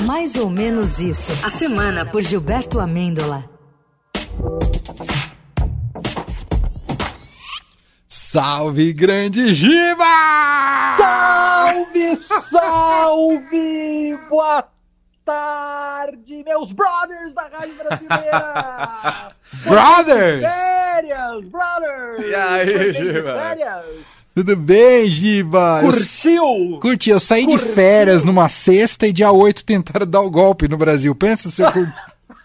[0.00, 1.32] Mais ou menos isso.
[1.42, 3.48] A semana por Gilberto Amêndola.
[8.08, 10.04] Salve, grande Giba!
[10.96, 14.18] Salve, salve!
[14.28, 14.64] Boa
[15.24, 19.32] tarde, meus brothers da Rádio Brasileira!
[19.64, 20.52] brothers!
[20.52, 22.22] Férias, brothers!
[22.28, 23.34] E aí, Giba?
[23.40, 24.23] Férias!
[24.34, 25.80] Tudo bem, Giba?
[25.80, 26.78] Curtiu?
[26.80, 27.68] Curti, eu saí Curtiu?
[27.68, 31.14] de férias numa sexta e dia 8 tentaram dar o golpe no Brasil.
[31.14, 31.92] Pensa se eu curti.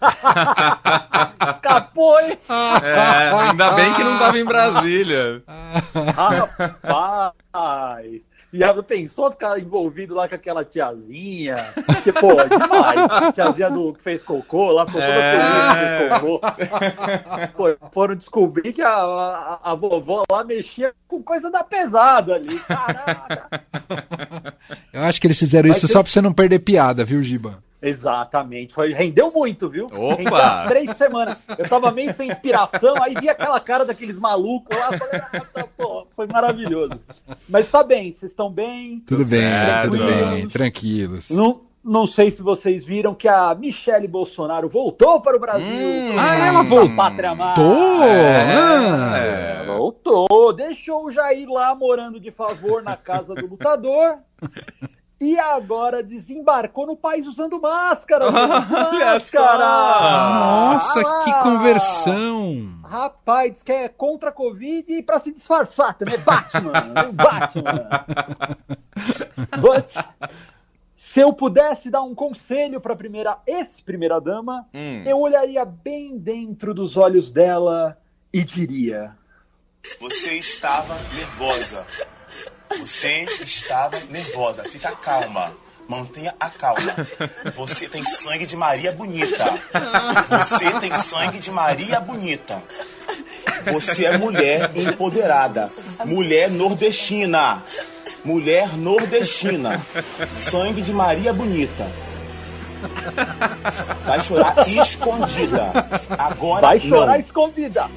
[1.51, 2.37] Escapou, hein?
[2.83, 5.43] É, ainda bem que não tava em Brasília.
[6.83, 8.29] Rapaz!
[8.51, 11.55] E ela pensou ficar envolvido lá com aquela tiazinha?
[12.03, 13.33] Que, pô, é demais.
[13.35, 15.39] Tiazinha do, que fez cocô lá, ficou toda É.
[15.39, 16.41] feliz que fez cocô.
[17.55, 22.59] Pô, foram descobrir que a, a, a vovó lá mexia com coisa da pesada ali.
[22.59, 23.47] Caraca!
[24.91, 27.63] Eu acho que eles fizeram Mas isso só pra você não perder piada, viu, Giba?
[27.81, 28.73] Exatamente.
[28.73, 29.85] Foi, rendeu muito, viu?
[29.85, 30.15] Opa!
[30.15, 31.37] Rendeu as três semanas.
[31.57, 34.97] Eu tava meio sem inspiração, aí vi aquela cara daqueles malucos lá.
[34.97, 36.99] Falei, ah, tá, pô, foi maravilhoso.
[37.47, 39.01] Mas tá bem, vocês estão bem?
[39.05, 39.49] Tudo bem,
[39.83, 41.29] tudo bem, Tranquilos.
[41.29, 45.65] Não, não sei se vocês viram que a Michele Bolsonaro voltou para o Brasil.
[45.65, 46.15] Hum.
[46.19, 46.95] Ah, ela voltou?
[46.95, 47.31] Pátria.
[47.55, 48.03] Tô!
[48.03, 49.61] É.
[49.61, 50.53] É, voltou.
[50.53, 54.17] Deixou o Jair lá morando de favor na casa do lutador.
[55.21, 58.25] E agora desembarcou no país usando máscara.
[58.31, 58.31] só!
[58.99, 59.57] máscara.
[60.29, 62.79] Nossa, Ah que conversão!
[62.83, 66.15] Rapaz, diz que é contra a Covid e pra se disfarçar também.
[66.15, 67.89] É Batman, é Batman.
[69.59, 69.91] But,
[70.95, 75.03] se eu pudesse dar um conselho pra primeira ex-primeira dama, Hum.
[75.05, 77.97] eu olharia bem dentro dos olhos dela
[78.33, 79.15] e diria:
[79.99, 81.85] Você estava nervosa.
[82.77, 84.63] Você estava nervosa.
[84.63, 85.51] Fica calma.
[85.87, 86.95] Mantenha a calma.
[87.55, 89.45] Você tem sangue de Maria Bonita.
[90.29, 92.61] Você tem sangue de Maria Bonita.
[93.73, 95.71] Você é mulher empoderada.
[96.05, 97.63] Mulher nordestina.
[98.23, 99.83] Mulher nordestina.
[100.35, 101.91] Sangue de Maria Bonita.
[104.05, 105.71] Vai chorar escondida.
[106.17, 107.19] Agora vai chorar não.
[107.19, 107.89] escondida.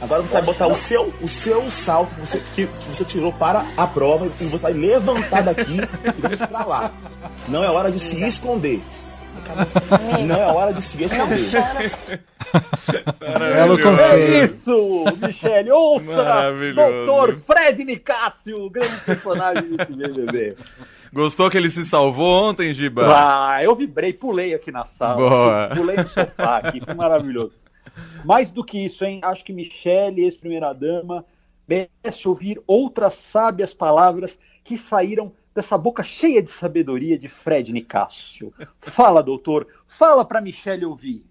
[0.00, 3.32] Agora você vai botar o seu, o seu salto que você, que, que você tirou
[3.32, 5.78] para a prova e você vai levantar daqui
[6.16, 6.90] e deixa pra lá.
[7.48, 8.80] Não é hora de se esconder.
[10.26, 11.50] Não é hora de se esconder.
[13.20, 14.44] Belo É conselho.
[14.44, 15.70] isso, Michele.
[15.72, 16.74] Ouça, Maravilhoso.
[17.06, 20.56] doutor Fred Nicásio, grande personagem desse BBB.
[21.12, 23.02] Gostou que ele se salvou ontem, Giba?
[23.06, 25.16] Ah, eu vibrei, pulei aqui na sala.
[25.16, 25.70] Boa.
[25.74, 27.52] Pulei no sofá aqui, foi maravilhoso.
[28.24, 29.20] Mais do que isso, hein?
[29.22, 31.24] Acho que Michele, ex-primeira-dama,
[31.66, 38.52] merece ouvir outras sábias palavras que saíram dessa boca cheia de sabedoria de Fred Nicásio.
[38.78, 39.66] Fala, doutor.
[39.88, 41.24] Fala pra Michele ouvir.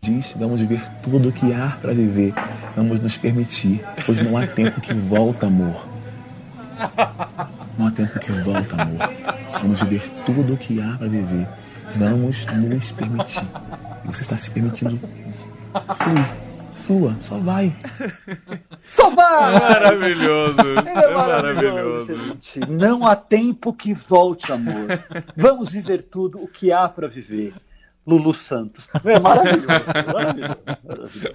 [0.00, 2.32] Diz, vamos viver tudo o que há para viver.
[2.74, 5.86] Vamos nos permitir, pois não há tempo que volta, amor.
[7.80, 8.98] Não há tempo que volta, amor.
[9.62, 11.48] Vamos viver tudo o que há para viver.
[11.96, 13.42] Vamos nos permitir.
[14.04, 15.00] Você está se permitindo.
[15.96, 16.24] Flui.
[16.74, 17.74] Flua, só vai.
[18.82, 19.58] Só vai!
[19.58, 20.60] Maravilhoso.
[20.86, 22.60] É maravilhoso, gente.
[22.68, 24.86] Não há tempo que volte, amor.
[25.34, 27.54] Vamos viver tudo o que há para viver.
[28.06, 28.90] Lulu Santos.
[29.02, 29.66] É maravilhoso,
[30.12, 31.34] maravilhoso, maravilhoso.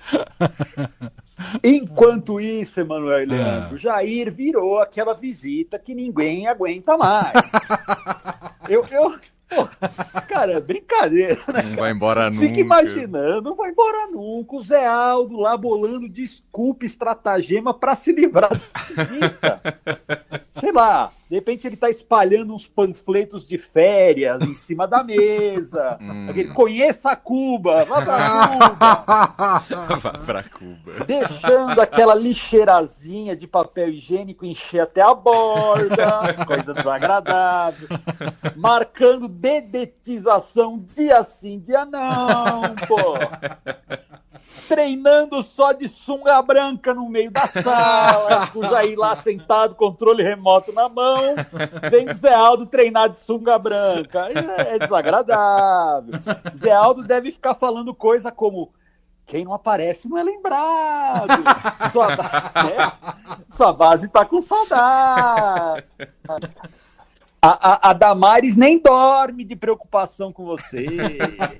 [1.63, 7.33] Enquanto isso, Emanuel e Leandro, Jair virou aquela visita que ninguém aguenta mais.
[8.67, 9.15] Eu, eu,
[9.47, 9.69] pô,
[10.27, 11.61] cara, é brincadeira, né?
[11.61, 12.41] Não vai embora nunca.
[12.47, 14.55] Fica imaginando, não vai embora nunca.
[14.55, 19.61] O Zé Aldo lá bolando desculpa, estratagema pra se livrar da visita.
[20.51, 25.97] Sei lá, de repente ele tá espalhando uns panfletos de férias em cima da mesa.
[26.05, 26.29] Hum.
[26.29, 29.97] Aquele, Conheça Cuba, vá pra Cuba.
[29.97, 31.05] Vai pra Cuba.
[31.05, 37.87] Deixando aquela lixeirazinha de papel higiênico encher até a borda, coisa desagradável.
[38.55, 43.13] Marcando dedetização dia sim, dia não, pô.
[44.67, 50.71] Treinando só de sunga branca no meio da sala, o Jair lá sentado, controle remoto
[50.73, 51.35] na mão,
[51.89, 54.27] vem Zé Aldo treinar de sunga branca.
[54.29, 56.13] É, é desagradável.
[56.55, 58.71] Zé Aldo deve ficar falando coisa como
[59.25, 61.27] quem não aparece não é lembrado.
[61.91, 62.91] Sua, né?
[63.49, 65.83] Sua base tá com saudade.
[67.47, 70.87] A, a, a Damares nem dorme de preocupação com você.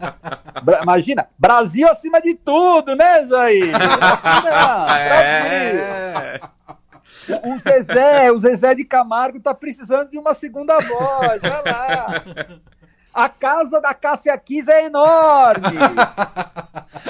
[0.63, 3.71] Bra- imagina, Brasil acima de tudo, né, Jair?
[3.71, 4.89] Não.
[4.89, 6.39] É.
[7.43, 12.23] O Zezé, o Zezé de Camargo tá precisando de uma segunda voz, vai lá.
[13.13, 15.77] A casa da Cássia Kiss é enorme.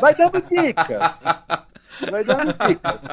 [0.01, 1.24] Vai dando dicas.
[2.12, 3.06] Vai dando dicas.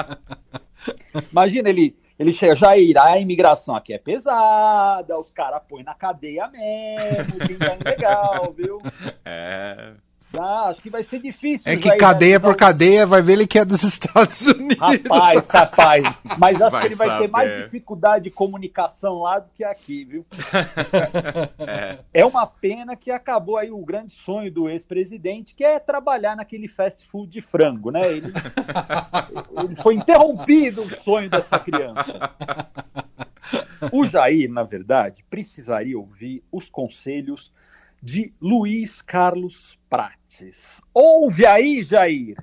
[1.31, 6.49] Imagina ele, ele chega, Jair, a imigração aqui é pesada, os caras põem na cadeia
[6.49, 8.81] mesmo, quem tá legal, viu?
[9.25, 9.42] É.
[10.73, 11.71] Acho que vai ser difícil.
[11.71, 14.79] É que Jair, cadeia analisar por cadeia vai ver ele que é dos Estados Unidos.
[14.79, 16.05] Rapaz, rapaz.
[16.39, 17.29] Mas acho Vai que ele vai ter saber.
[17.29, 20.27] mais dificuldade de comunicação lá do que aqui, viu?
[21.59, 21.99] É.
[22.13, 26.67] É uma pena que acabou aí o grande sonho do ex-presidente, que é trabalhar naquele
[26.69, 28.01] fast food de frango, né?
[28.11, 28.33] Ele,
[29.65, 32.31] ele foi interrompido o sonho dessa criança.
[33.93, 37.53] O Jair, na verdade, precisaria ouvir os conselhos
[38.03, 40.81] de Luiz Carlos Prates.
[40.93, 42.37] Ouve aí, Jair.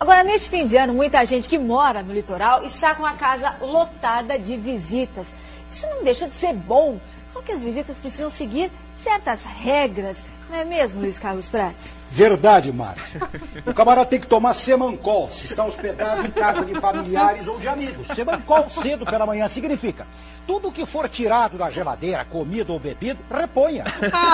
[0.00, 3.56] Agora, neste fim de ano, muita gente que mora no litoral está com a casa
[3.60, 5.32] lotada de visitas.
[5.70, 6.98] Isso não deixa de ser bom,
[7.28, 10.18] só que as visitas precisam seguir certas regras,
[10.48, 11.92] não é mesmo, Luiz Carlos Prates?
[12.14, 13.20] Verdade, Márcia.
[13.66, 17.66] O camarada tem que tomar semancol se está hospedado em casa de familiares ou de
[17.66, 18.06] amigos.
[18.14, 20.06] Semancol cedo pela manhã significa
[20.46, 23.84] tudo que for tirado da geladeira, comida ou bebida, reponha.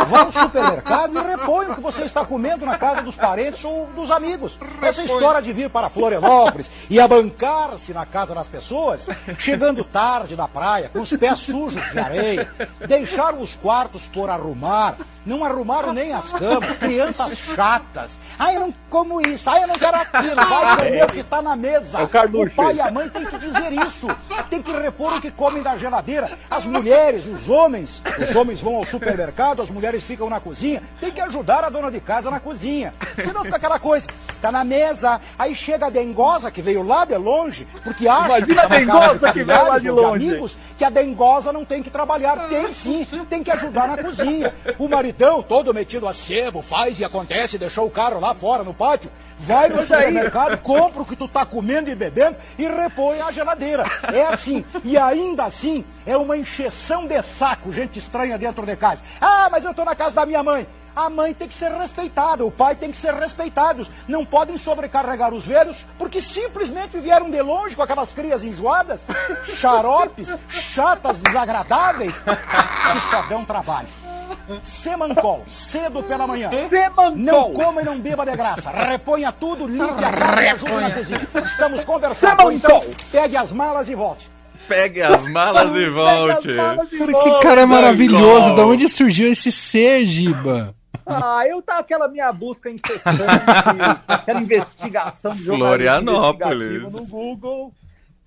[0.09, 3.87] Vá ao supermercado e reponha o que você está comendo na casa dos parentes ou
[3.95, 4.53] dos amigos.
[4.83, 9.07] Essa história de vir para Florianópolis e abancar-se na casa das pessoas,
[9.39, 12.49] chegando tarde na praia, com os pés sujos de areia,
[12.87, 17.70] deixaram os quartos por arrumar, não arrumaram nem as camas, crianças chatas.
[18.39, 21.41] Ai, eu não como isso, ai, eu não quero aquilo, vai comer o que está
[21.41, 21.99] na mesa.
[21.99, 24.09] É o Carluxo pai e a mãe têm que dizer isso.
[24.49, 26.29] Tem que repor o que comem da geladeira.
[26.51, 30.83] As mulheres, os homens, os homens vão ao supermercado, as mulheres ficam na cozinha.
[30.99, 32.93] Tem que ajudar a dona de casa na cozinha.
[33.23, 34.09] Senão fica aquela coisa,
[34.41, 38.63] tá na mesa, aí chega a dengosa que veio lá de longe, porque acha Imagina
[38.63, 40.29] que tá a dengosa de que veio lá de longe.
[40.29, 42.49] amigos, que a dengosa não tem que trabalhar.
[42.49, 44.53] Tem sim, tem que ajudar na cozinha.
[44.79, 48.75] O maridão, todo metido a sebo, faz e acontece, deixou o carro lá fora no
[48.75, 49.11] pátio.
[49.41, 53.85] Vai no supermercado, compra o que tu tá comendo e bebendo e repõe à geladeira.
[54.13, 54.65] É assim.
[54.85, 59.01] E ainda assim, é uma encheção de saco, gente estranha dentro de casa.
[59.19, 60.67] Ah, mas eu tô na casa da minha mãe.
[60.95, 63.89] A mãe tem que ser respeitada, o pai tem que ser respeitados.
[64.07, 69.01] Não podem sobrecarregar os velhos porque simplesmente vieram de longe com aquelas crias enjoadas,
[69.57, 73.89] xaropes, chatas, desagradáveis, que só dão trabalho.
[74.63, 76.51] Semancol, cedo pela manhã.
[76.51, 77.53] Não Semancol.
[77.53, 78.71] coma e não beba de graça.
[78.71, 81.29] Reponha tudo, limpe a casa e na cozinha.
[81.45, 82.41] Estamos conversando.
[82.43, 82.79] Ou Semancol.
[82.79, 84.29] então, pegue as malas e volte.
[84.69, 86.49] Pegue as malas e volte.
[86.53, 88.55] Malas e Cara, que cara maravilhoso.
[88.55, 90.75] Da onde surgiu esse ser, Giba?
[91.05, 93.21] Ah, eu tava aquela minha busca incessante,
[94.07, 95.67] aquela investigação de jornalismo
[96.13, 96.69] Florianópolis.
[96.69, 97.73] investigativo no Google.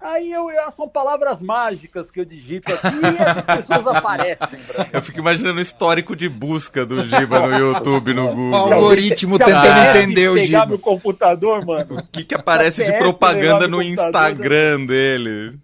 [0.03, 4.47] Aí eu, são palavras mágicas que eu digito aqui e essas pessoas aparecem.
[4.91, 8.73] Eu fico imaginando o histórico de busca do Giba no YouTube, no O Google.
[8.73, 10.65] algoritmo Se tentando entender o pegar Giba.
[10.65, 11.99] meu computador, mano.
[11.99, 15.57] O que, que aparece de CPF propaganda no computador, Instagram dele?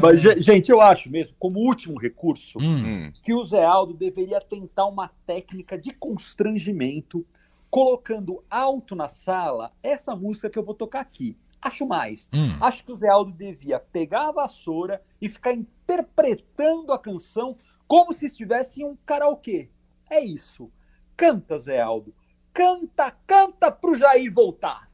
[0.00, 3.12] Mas, ge- gente, eu acho mesmo, como último recurso, Hum.
[3.22, 7.24] que o Zé Aldo deveria tentar uma técnica de constrangimento,
[7.72, 11.38] colocando alto na sala essa música que eu vou tocar aqui.
[11.60, 12.28] Acho mais.
[12.30, 12.54] Hum.
[12.60, 17.56] Acho que o Zé Aldo devia pegar a vassoura e ficar interpretando a canção
[17.88, 19.70] como se estivesse em um karaokê.
[20.10, 20.70] É isso.
[21.16, 22.14] Canta, Zé Aldo.
[22.52, 24.90] Canta, canta pro Jair voltar.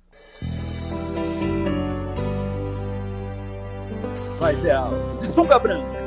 [4.39, 5.19] Vai, Zé Aldo.
[5.21, 5.99] De sunga branca.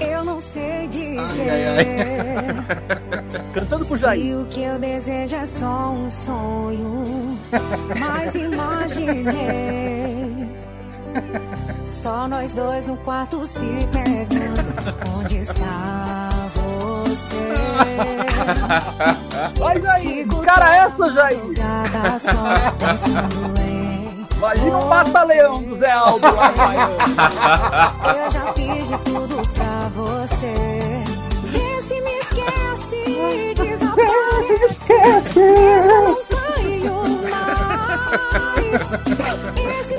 [0.00, 1.12] Eu não sei dizer
[3.52, 4.38] Cantando se Jair.
[4.38, 7.38] o que eu desejo é só um sonho,
[8.00, 10.02] mas imaginei
[11.84, 14.62] só nós dois no quarto se pegando.
[15.16, 17.52] Onde está você?
[19.60, 20.26] Vai, Jair.
[20.44, 21.38] Cara, essa, Jair.
[24.36, 26.96] Imagina um mata-leão do Zé Aldo lá Miami.
[28.24, 29.31] Eu já fiz de tudo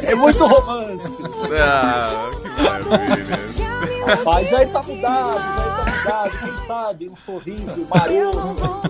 [0.03, 1.17] É muito romance.
[1.61, 3.63] Ah, que
[4.03, 6.37] Rapaz, Jair tá mudado, Jair tá mudado.
[6.39, 7.09] Quem sabe?
[7.09, 8.81] Um sorriso libertar.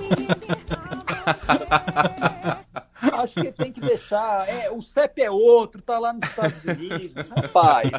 [3.14, 4.48] Acho que tem que deixar.
[4.50, 7.30] É, o CEP é outro, tá lá nos Estados Unidos.
[7.30, 7.92] Rapaz,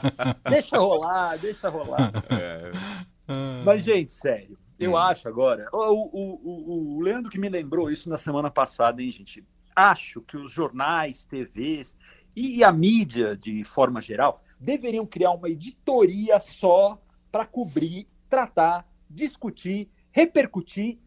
[0.49, 2.13] deixa rolar, deixa rolar.
[2.31, 2.73] É.
[3.65, 4.97] Mas, gente, sério, eu Hum.
[4.97, 5.69] acho agora.
[5.73, 9.45] O, o, o, o Leandro que me lembrou isso na semana passada, hein, gente?
[9.75, 11.97] Acho que os jornais, TVs
[12.37, 16.99] e a mídia, de forma geral, deveriam criar uma editoria só
[17.31, 20.99] para cobrir, tratar, discutir, repercutir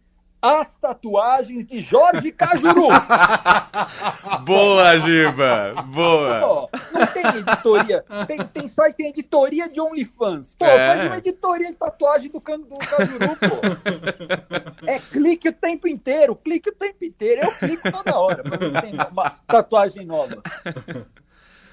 [0.42, 2.88] as tatuagens de Jorge Cajuru.
[4.46, 5.82] Boa, Giba!
[5.84, 6.70] Boa!
[7.00, 8.06] Não tem editoria.
[8.27, 10.56] Tem, tem site, tem editoria de OnlyFans.
[10.56, 10.88] Pô, É.
[10.88, 14.86] faz uma editoria de tatuagem do, can- do Cajuru, pô.
[14.88, 17.42] É clique o tempo inteiro, clique o tempo inteiro.
[17.44, 20.42] Eu clico toda hora pra ver se tem uma tatuagem nova.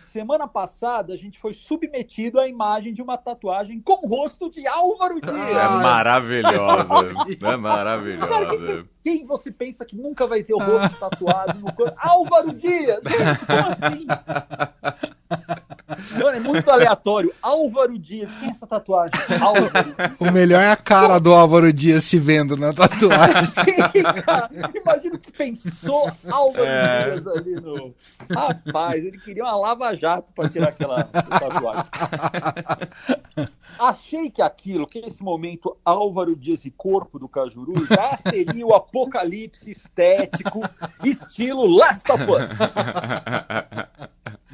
[0.02, 4.64] Semana passada, a gente foi submetido à imagem de uma tatuagem com o rosto de
[4.64, 5.72] Álvaro É Dias.
[5.82, 6.84] maravilhosa!
[7.32, 8.86] É Cara, maravilhosa!
[9.02, 11.96] quem, quem você pensa que nunca vai ter o rosto tatuado no corpo?
[11.98, 13.00] Álvaro Dias!
[13.04, 14.06] Gente, como assim?
[16.12, 17.32] Mano, é muito aleatório.
[17.42, 19.14] Álvaro Dias, quem é essa tatuagem?
[19.40, 19.94] Álvaro.
[20.18, 23.46] O melhor é a cara do Álvaro Dias se vendo na tatuagem.
[23.46, 24.50] Sim, cara.
[24.74, 27.10] Imagina o que pensou Álvaro É.
[27.10, 27.94] Dias ali no.
[28.30, 31.84] Rapaz, ele queria uma lava-jato pra tirar aquela tatuagem.
[33.78, 38.74] Achei que aquilo, que esse momento Álvaro Dias e corpo do Cajuru já seria o
[38.74, 40.62] apocalipse estético,
[41.02, 42.58] estilo Last of Us.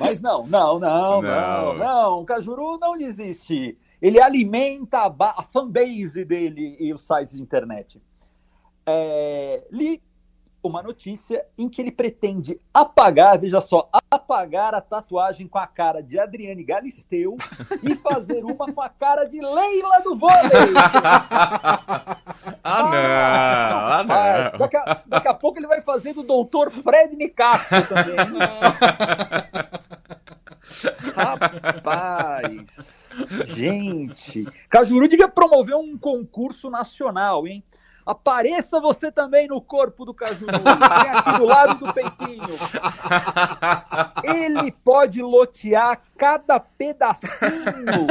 [0.00, 1.75] Mas não, não, não, não, Não.
[1.78, 2.19] não.
[2.21, 3.78] O Cajuru não desiste.
[4.00, 8.00] Ele alimenta a, ba- a fanbase dele e os sites de internet.
[8.87, 10.02] É, li
[10.62, 16.02] uma notícia em que ele pretende apagar, veja só, apagar a tatuagem com a cara
[16.02, 17.37] de Adriane Galisteu
[17.83, 20.35] e fazer uma com a cara de Leila do vôlei.
[22.62, 22.90] Ah, não!
[22.92, 24.04] Ah, Ah,
[24.52, 24.59] não!
[24.59, 28.16] daqui, a, daqui a pouco ele vai fazer do doutor Fred Nicastro também.
[31.23, 33.11] Rapaz,
[33.47, 37.62] gente, Cajuru devia promover um concurso nacional, hein?
[38.07, 42.59] Apareça você também no corpo do Cajuru, aqui do lado do peitinho.
[44.25, 48.09] Ele pode lotear cada pedacinho.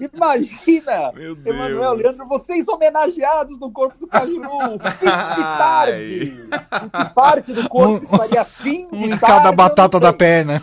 [0.00, 1.54] Imagina, Meu Deus!
[1.56, 4.78] Emanuel, Leandro, vocês homenageados no corpo do Cajuru.
[4.98, 6.48] Fim de tarde.
[6.84, 9.20] Em que parte do corpo Um- estaria fim de Um em tarde?
[9.20, 10.60] cada eu não batata da perna.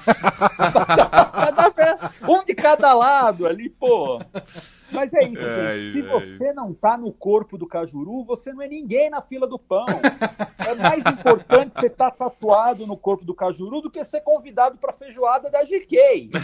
[0.74, 4.20] Cada um de cada lado ali, pô.
[4.92, 5.92] Mas é isso, Ai, gente.
[5.94, 6.08] Se ai.
[6.10, 9.86] você não tá no corpo do Cajuru, você não é ninguém na fila do pão.
[10.68, 14.92] É mais importante você estar tatuado no corpo do Cajuru do que ser convidado pra
[14.92, 16.32] feijoada da GK.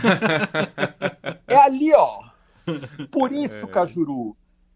[1.50, 2.20] É ali, ó.
[3.12, 4.36] Por isso, Cajuru,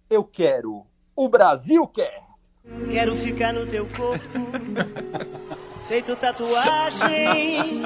[0.09, 0.85] eu quero.
[1.15, 2.21] O Brasil quer.
[2.91, 4.39] Quero ficar no teu corpo,
[5.87, 7.81] feito tatuagem,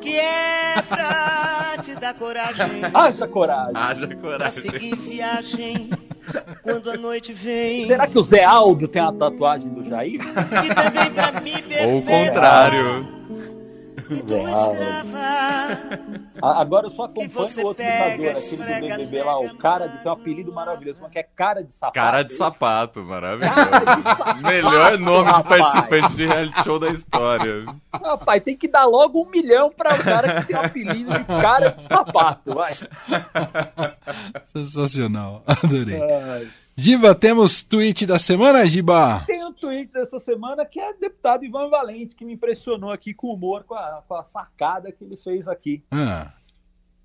[0.00, 2.82] que é pra te dar coragem.
[2.94, 3.72] Haja coragem.
[3.74, 4.70] Haja Pra coragem!
[4.70, 5.90] seguir viagem,
[6.62, 7.86] quando a noite vem.
[7.88, 10.20] Será que o Zé Aldo tem a tatuagem do Jair?
[10.20, 11.52] Que também pra me
[11.86, 13.23] Ou o contrário!
[16.42, 19.98] A- Agora eu só acompanho o outro lutador, aquele do BBB lá, o cara de
[20.02, 21.94] tem um apelido maravilhoso, mas que é cara de sapato.
[21.94, 22.38] Cara de é isso?
[22.38, 24.02] sapato, Cara de maravilhoso!
[24.02, 25.62] sapato, Melhor nome de rapaz.
[25.62, 27.64] participante de reality show da história.
[27.92, 31.24] Rapaz, tem que dar logo um milhão para o cara que tem o apelido de
[31.24, 32.54] cara de sapato.
[32.54, 32.74] Vai.
[34.46, 35.42] Sensacional.
[35.46, 36.00] Adorei.
[36.76, 39.22] Giba, temos tweet da semana, Giba?
[39.28, 43.14] Tem um tweet dessa semana que é o deputado Ivan Valente, que me impressionou aqui
[43.14, 45.84] com o humor, com a, com a sacada que ele fez aqui.
[45.92, 46.32] Ah,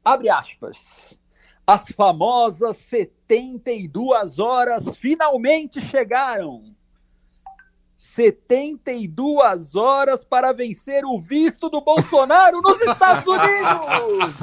[0.03, 1.19] Abre aspas.
[1.67, 6.75] As famosas 72 horas finalmente chegaram.
[8.01, 14.35] 72 horas para vencer o visto do Bolsonaro nos Estados Unidos!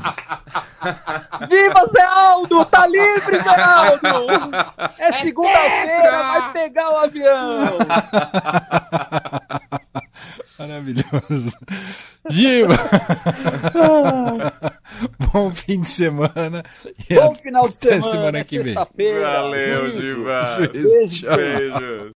[1.48, 2.66] Viva Zé Aldo!
[2.66, 4.28] Tá livre, Zé Aldo!
[4.98, 7.78] É segunda-feira, vai pegar o avião!
[10.58, 11.56] maravilhoso.
[12.28, 12.74] Giba!
[15.32, 16.62] Bom fim de semana.
[17.08, 18.74] E Bom final de até semana, semana é que vem.
[18.74, 19.20] sexta-feira.
[19.20, 19.82] Valeu!
[19.92, 20.24] Beijo.
[20.72, 21.36] Beijo.
[21.36, 22.14] Beijo!